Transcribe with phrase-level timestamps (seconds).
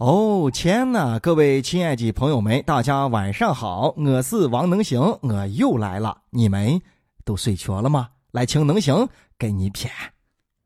[0.00, 6.22] 哦天呐，各位亲爱的朋友们，大家晚上好，我是王能行，我又来了。
[6.30, 6.80] 你们
[7.22, 8.08] 都睡着了吗？
[8.32, 9.90] 来，请能行给你谝。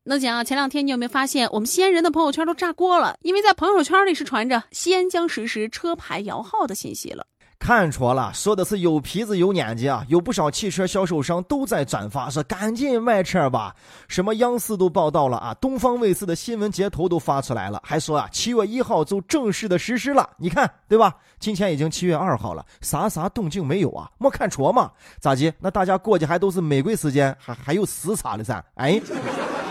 [0.04, 3.16] 能行啊，前两天你有没有发现，我们西安人的朋友圈都炸锅了？
[3.22, 7.26] 因为在朋友圈里是传着西安将实施车牌摇号的信息了。
[7.64, 10.04] 看错了，说的是有皮子有年纪啊！
[10.08, 13.74] 有不少汽车销售商都在转发，说赶紧卖车吧。
[14.06, 20.28] 什么央视都报道了啊，东方卫视的新闻截图都发出来了，还说啊，七月一号就正式的实施了。
[20.36, 21.14] 你看，对吧？
[21.38, 24.10] 今天已经七月二号了，啥啥动静没有啊？
[24.18, 24.90] 没看错嘛？
[25.18, 25.50] 咋的？
[25.58, 28.62] 那大家过去还都是美国时间，还还有时差的噻？
[28.74, 29.00] 哎。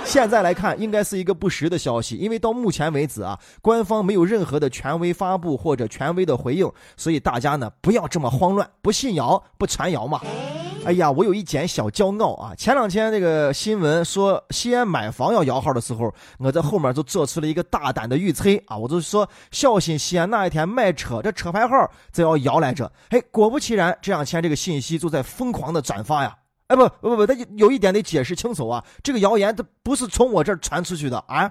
[0.05, 10.21] 现在来看，应该是一个不实的消息，因为到目前为止啊，官方没有任何的权威发布或者权威的回应，所以大家呢不要这么慌乱，不信谣不传谣嘛。
[10.85, 12.53] 哎呀，我有一点小骄傲啊！
[12.55, 22.91] 前两天这个新闻说西安买房要摇号的时候，我在后面就做出了一个大胆的预测啊，我就说小心西安那一天卖车这车牌号就要摇来着。
[23.09, 26.35] 哎，果不其然，这两天这个信息就在疯狂的转发呀。
[26.73, 28.83] 哎不不不，他有一点得解释清楚啊！
[29.03, 31.47] 这个谣言它不是从我这儿传出去的啊。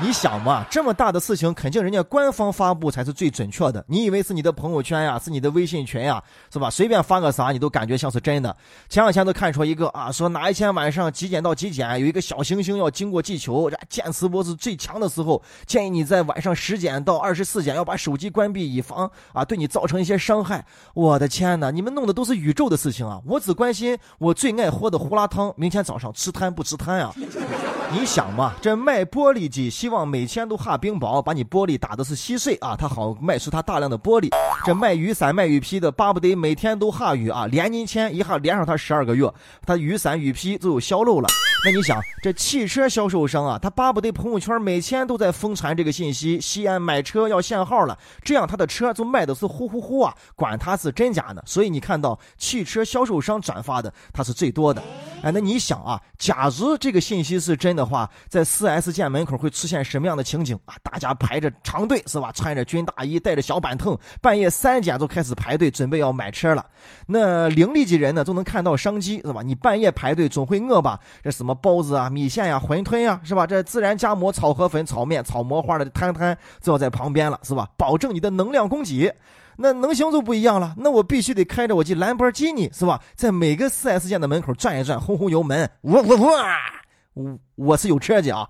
[0.00, 3.84] 你想嘛，这么大的事情，肯定人家官方发布才是最准确的。
[3.88, 6.70] 你以为是你的朋友圈呀，是你的微信群呀，是吧？
[6.70, 8.56] 随便发个啥，你都感觉像是真的。
[8.88, 20.64] 前两天都看出一个啊，说哪一天晚上几点到几点，有一个小行星要经过地球，这电磁波是最强的时候，建议你在晚上十点到二十四点要把手机关闭，以防啊对你造成一些伤害。
[20.94, 23.20] 我的天哪，你们弄的都是宇宙的事情啊！
[23.26, 27.12] 我只关心我最爱喝的胡辣汤，明天早上吃摊不吃摊啊？
[27.90, 34.28] 你想嘛，这卖玻璃机希望每天都下冰雹，把你玻璃打的是稀碎啊，他好卖出他大量的玻璃。
[34.66, 39.32] 这卖雨伞卖雨披的，巴不得每天都下雨啊，连年签一下连上他十二个月，
[39.64, 41.28] 他雨伞雨披就有销路了。
[41.64, 51.42] 那你想，这汽车销售商啊，他巴不得朋友圈每天都在疯传这个信息，西安买车要限号了，这样他的车就卖的是呼呼呼啊，管他是真假呢。
[51.44, 54.80] 所以你看到汽车销售商转发的，他是最多的。
[55.20, 60.76] 哎，那你想啊，假如这个信息是真的话，在 4S 店门口会出现什么样的情景啊？
[60.80, 62.30] 大家排着长队是吧？
[62.30, 66.64] 穿着军大衣，带着小板凳，半夜三点就开始排队准备要买车了。
[67.08, 69.42] 那零利几人呢，都能看到商机是吧？
[69.42, 71.00] 你半夜排队总会饿吧？
[71.24, 73.46] 这什么什么包子啊、米线呀、馄饨呀是吧？
[73.46, 77.66] 这自然夹馍、炒河粉、炒面、炒馍花的摊摊就要在旁边了是吧？
[77.74, 79.10] 保证你的能量供给。
[79.56, 83.00] 那能行就不一样了，那我必须得开着我这兰博基尼，是吧？
[83.14, 86.32] 在每个 4S 店的门口转一转，轰轰油门，我我我，
[87.14, 88.46] 我我是有车的啊！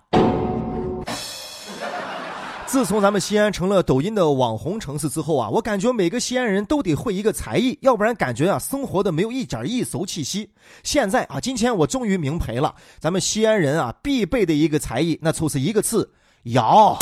[2.69, 10.51] 自从咱们西安成了抖音的网红城市之后啊，我感觉每个西安人都得会一个才艺，要不然感觉啊生活的没有一点艺术气息。
[10.85, 16.11] 现在啊，今天我终于明白了，咱们西安人啊必备的一个才艺，那就是一个字：
[16.43, 16.95] 摇。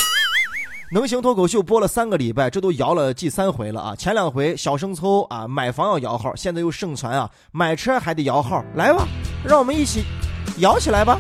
[0.93, 3.97] 能行脱口秀播了三个礼拜，这都摇了第三回了啊！
[3.97, 8.65] 前两回小生抽啊，买房要摇号，现在又盛传啊，买车还得摇号。
[8.77, 9.05] 来吧，
[9.45, 10.05] 让我们一起
[10.59, 11.19] 摇起来吧！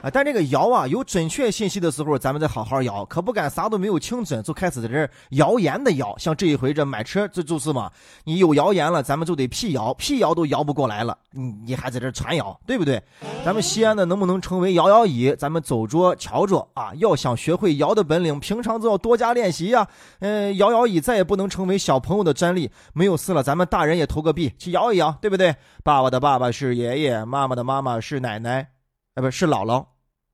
[0.00, 6.16] 啊，但这个摇啊，有准确信息的时候，咱们再好好摇，可不敢啥都没有清准就开始在这谣言的摇。
[6.18, 7.90] 像这一回这买车，这就是嘛，
[8.22, 13.02] 你有谣言了，咱们就得辟谣，辟谣都摇不过来了，你你还在这传谣，对不对？
[13.44, 15.34] 咱们西安的能不能成为摇摇椅？
[15.36, 19.88] 咱们走着瞧着啊，要想学会摇的本领，平常就要多加练习呀。
[20.20, 25.56] 嗯，摇摇椅再也不能成为小朋友的专利，没有事了，咱们大人也投个币去摇一摇，对不对？
[25.82, 28.77] 爸爸的爸爸是爷爷，妈妈的妈妈是奶奶。
[29.18, 29.84] 哎，不是姥姥，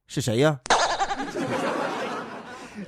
[0.07, 0.61] 是谁呀？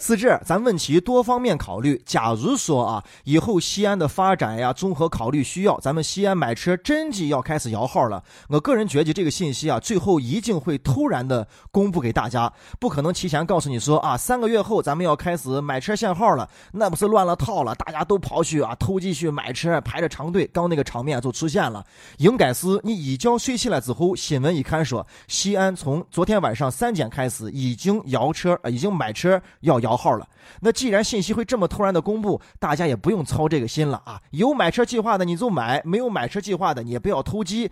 [0.00, 2.00] 是这，咱问题多方面考虑。
[2.04, 8.22] 假如说啊，以后西安的发展呀，综合考虑需要，咱们西安买车真的要开始摇号了。
[8.48, 17.74] 我个人觉得这个信息啊，最后一定会突然的公布给大家，不可能提前告诉你说啊，三个月后咱们要开始买车限号了，那不是乱了套了？
[17.76, 21.84] 大家都跑去啊，偷继续买车，排着长队，刚那个场面就出现了。
[22.18, 29.96] 应该是你一觉睡起来之后，新闻一看说，西安从昨天晚上三点开始已经摇车，已经买车要摇。
[29.96, 30.28] 号了，
[30.60, 34.20] 那既然信息会这么突然的公布，大家也不用操这个心了啊！
[34.30, 37.70] 有买车计划的你就买，没有买车计划的你也不要投机，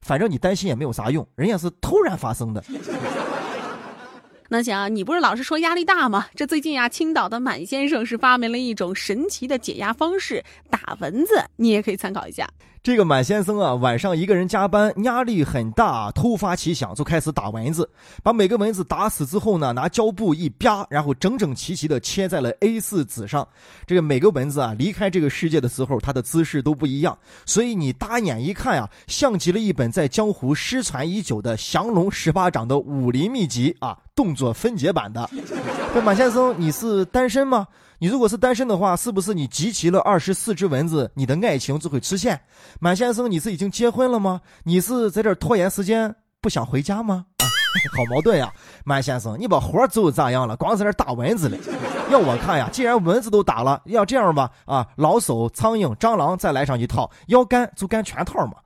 [0.00, 2.64] 反正你担心也没有啥用，人家是突然发生的。
[4.48, 6.28] 那行，你不是老是说压力大吗？
[6.34, 12.48] 这最近呀，青岛的满先生是发明了一种神奇的解压方式——打蚊子，你也可以参考一下。
[12.86, 17.90] 这个满先生啊，晚上一个人加班，压力很大，突发奇想就开始打蚊子。
[18.22, 23.44] 把每个蚊子打死之后呢，拿胶布一啪，然后整整齐齐的切在了 A4 纸上。
[23.88, 35.28] 这个每个蚊子啊，离开这个世界的时候，它的姿势都不一样，所以你大眼一看呀，像极了一本在江湖失传已久的降龙十八掌的武林秘籍啊，动作分解版的。
[35.92, 37.66] 这满先生，你是单身吗？
[37.98, 42.38] 你如果是单身的话，是不是你集齐了二十四只蚊子，你的爱情就会出现？
[42.78, 44.40] 满先生，你是已经结婚了吗？
[44.64, 47.24] 你是在这拖延时间，不想回家吗？
[47.38, 47.44] 啊，
[47.96, 48.52] 好矛盾呀！
[48.84, 50.56] 满先生，你把活做咋样了？
[50.56, 51.56] 光在这打蚊子了。
[52.10, 58.56] 要我看呀，既然蚊子都打了，要这样吧，啊，老鼠、苍蝇、蟑螂再来上一套，要干就干全套嘛。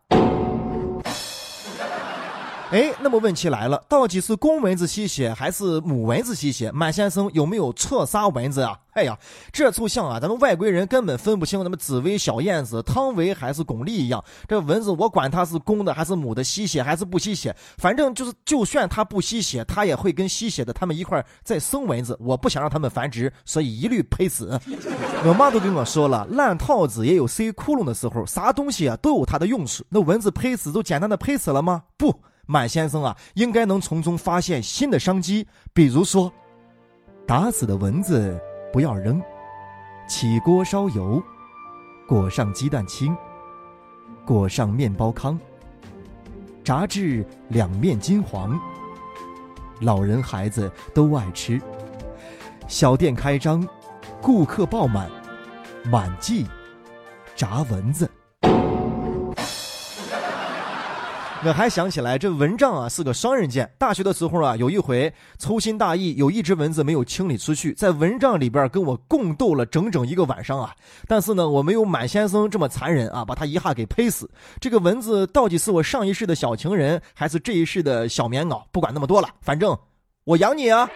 [2.70, 6.70] 哎，那么问题来了，到底是公蚊子吸血还是母蚊子吸血？
[6.70, 8.78] 满先生有没有错杀蚊子啊？
[8.92, 9.18] 哎呀，
[9.52, 14.22] 这就像啊，咱们外国人根本分不清咱们紫薇、小燕子、汤唯还是巩俐一样。
[14.46, 22.16] 这蚊子我管它是公的还是母的，吸血还是不吸血，反正就是，就算它不吸血，它也会跟吸血的它们一块再生蚊子。
[22.20, 24.56] 我不想让它们繁殖，所以一律呸死。
[25.26, 29.84] 我妈都跟我说了，烂套子也有塞窟窿的时候，啥东西啊都有它的用处。
[29.88, 31.82] 那蚊子呸死就简单的呸死了吗？
[31.96, 32.14] 不。
[32.50, 36.32] 满先生啊，应该能从中发现新的商机，比如说，
[37.24, 38.36] 打死的蚊子
[38.72, 39.22] 不要扔，
[40.08, 41.22] 起锅烧油，
[42.08, 43.16] 裹上鸡蛋清，
[44.26, 45.38] 裹上面包糠，
[46.64, 48.58] 炸至两面金黄，
[49.80, 51.62] 老人孩子都爱吃。
[52.66, 53.64] 小店开张，
[54.20, 55.08] 顾客爆满，
[55.84, 56.48] 满记
[57.36, 58.10] 炸蚊子。
[61.42, 63.68] 我还想起来，这蚊帐啊是个双刃剑。
[63.78, 70.74] 大学的时候啊，有一回粗心大意，有一只蚊子没有清理出去，在蚊帐里边跟我共斗了整整一个晚上啊。
[71.08, 74.30] 但是呢，我没有满先生这么残忍啊，把他一下给呸死。
[74.60, 78.62] 这个蚊子到底是我上一世的小情人，还是这一世的小棉袄？
[78.70, 79.74] 不管那么多了，反正
[80.24, 80.86] 我养你啊。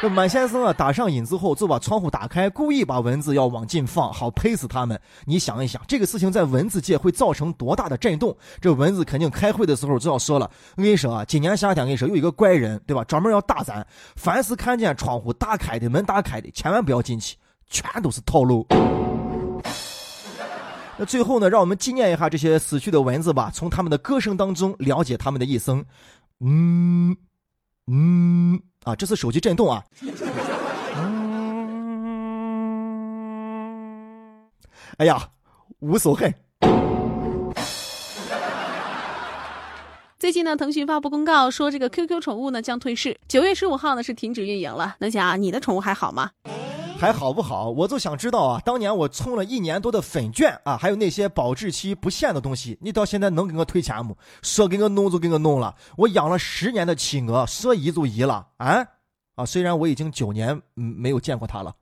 [0.00, 4.98] 这 满先生啊，打上瘾之后就把窗户打开，故意把蚊子要往进放，好呸死他们。
[5.26, 8.34] 你想一想，这个事情在蚊子界会造成多大的震动？
[8.62, 10.50] 这蚊子肯定开会的时候就要说了。
[10.76, 13.04] 我跟你说啊，今年夏天，跟你说有一个怪人，对吧？
[13.04, 13.86] 专门要打咱，
[14.16, 17.36] 凡是看见窗户打开的、门打开的，千万不要进去，
[17.68, 18.66] 全都是套路。
[20.96, 25.84] 那最后呢，让我们纪念一下这些死去的蚊子吧，从他们的歌声当中了解他们的一生。
[26.40, 27.14] 嗯，
[27.86, 28.62] 嗯。
[28.84, 29.84] 啊，这次手机震动啊！
[34.96, 35.28] 哎呀，
[35.80, 36.34] 无所恨。
[40.18, 44.96] 最近呢，腾讯发布公告说，这个 QQ 宠物呢将退市，九月十五号呢是停止运营了。
[44.98, 46.30] 能想啊你的宠物还好吗？
[47.00, 47.70] 还好不好？
[47.70, 54.14] 我就想知道啊，当年我充了一年多的粉券啊，还有那些保质期不限的东西，你到现在能给我退钱不？
[54.42, 58.86] 说给我弄就给我弄了，我养了十年的企鹅，说移就移了啊！
[59.36, 61.74] 啊，虽然我已经九年嗯没有见过它了。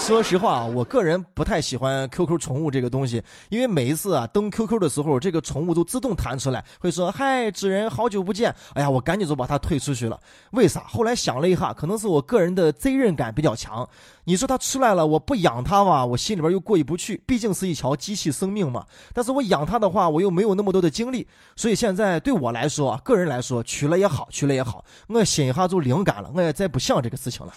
[0.00, 8.52] 说实话啊，我个人不太喜欢 QQ 宠物这个东西，因为每一次啊登 QQ 的时候，这个宠物都自动弹出来，会说嗨，主人好久不见。
[8.72, 10.18] 哎呀，我赶紧就把它退出去了。
[10.52, 10.80] 为啥？
[10.88, 13.88] 后来想了一下，可能是我个人的责任感比较强。
[14.24, 18.84] 你说它出来了，我不养它吧，我心里边又过意不去，毕竟是一条机器生命嘛。
[19.12, 27.52] 但是我养它的话，我又没有那么多的精力，所以现在对我来说，个人来说，取了也好，取了也好，我心一下就灵感了，我也再不想这个事情了。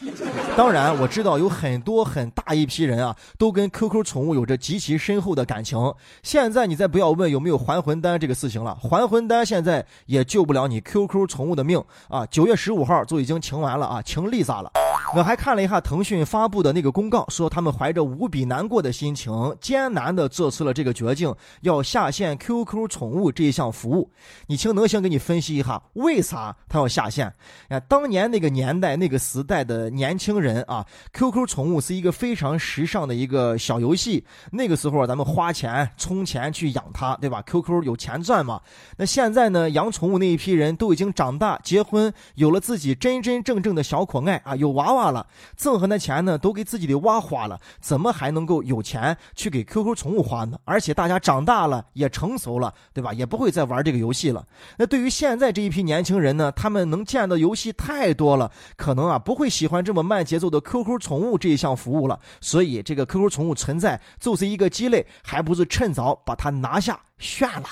[0.57, 2.31] 当然，我知道有很多很。
[2.33, 5.93] 大一批人啊，都跟 QQ 宠物有着极其深厚的感情。
[6.21, 12.25] 现在你再不要问有没有还魂丹这个事情了，还魂丹现在也救不了你 QQ 宠物的命啊！
[12.25, 14.71] 九月十五号就已经请完了啊，请丽萨了。
[15.15, 24.09] 我还看了一下腾讯发布的那个公告，说他们怀着无比难过的心情，艰难的做出了这个决定，要下线 QQ 宠物这一项服务。
[24.47, 27.31] 你请能行给你分析一下，为啥他要下线？
[27.69, 34.25] 啊，当年那个年代、那个时代的年轻人啊，QQ 宠物是一个非常时尚的一个小游戏。
[34.51, 38.59] 那个时候咱们花钱充钱去养它，对吧？QQ 有钱赚嘛？
[38.97, 45.02] 那现在呢，养宠物那一批人都已经长大、结婚，有了自己真真正正的小可爱啊，有娃娃。
[45.11, 50.57] 了，挣和那钱呢，都给自己的娃花了，怎么还能够有钱去给 QQ 宠物花呢？
[50.65, 53.13] 而且大家长大了，也成熟了，对吧？
[53.13, 54.45] 也不会再玩这个游戏了。
[54.77, 62.19] 那对于现在这一批年轻人呢，他们能见的游戏太多了，可能啊不会喜欢这么慢节奏的 QQ 宠物这一项服务了。
[62.41, 67.67] 所以这个 QQ 宠物存在就是一个鸡肋，还不是趁早把它拿下炫了，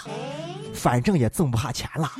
[0.73, 2.11] 反正也挣不下钱了。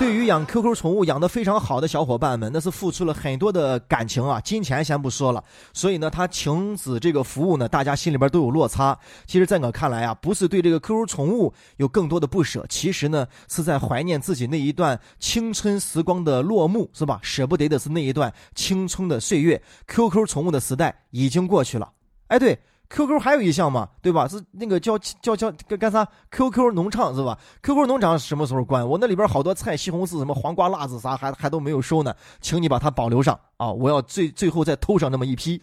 [0.00, 5.44] 对于养 QQ 宠物养的非常好的小伙伴们，那是付出了很多的感情啊，金钱先不说了。
[5.74, 8.98] 所以呢，他停止这个服务呢，大家心里边都有落差。
[9.26, 17.20] 其实，在我看来啊，不是对这个 QQ 宠物有更多的不舍，其实呢，是在怀念自己那一段青春时光的落幕，是吧？
[17.22, 19.62] 舍不得的是那一段青春的岁月。
[19.86, 21.92] QQ 宠物的时代已经过去了。
[22.28, 22.58] 哎，对。
[22.90, 24.26] QQ 还有一项嘛，对吧？
[24.26, 28.86] 是那个叫叫叫干啥？QQ 农场是吧？QQ 农场什么时候关？
[28.86, 33.70] 我那里边好多菜，西红柿、什么黄瓜、辣子啥，还还都没有收呢，请你把它保留上啊！
[33.70, 35.62] 我要最最后再偷上那么一批。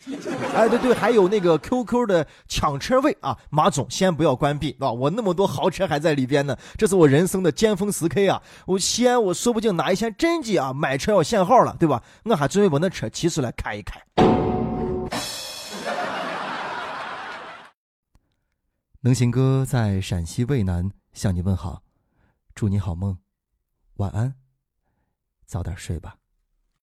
[0.56, 4.90] 哎，对对，还有那个 QQ 的抢车位啊，马总先不要关闭啊！
[4.90, 8.42] 我那么多豪车还在里边呢，这是我人生的尖峰时刻啊！
[8.66, 12.02] 我西安，我说不定哪一天真的啊买车要限号了，对吧？
[12.24, 14.02] 我还准备把那车提出来开一开。
[19.08, 21.82] 能行哥在陕西渭南向你问好，
[22.54, 23.18] 祝你好梦，
[23.94, 24.36] 晚安，
[25.46, 26.18] 早点睡吧。